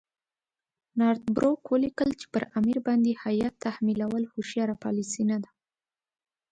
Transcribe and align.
نارت 0.99 1.23
بروک 1.35 1.59
ولیکل 1.71 2.09
چې 2.19 2.25
پر 2.33 2.43
امیر 2.59 2.77
باندې 2.87 3.19
هیات 3.23 3.53
تحمیلول 3.65 4.23
هوښیاره 4.33 4.75
پالیسي 4.83 5.23
نه 5.31 5.37
ده. 5.43 5.49